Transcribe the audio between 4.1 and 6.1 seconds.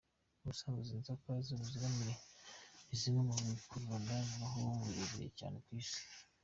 bibaho birebire cyane ku isi.